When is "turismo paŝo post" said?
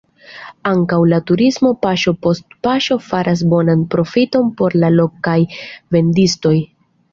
1.31-2.57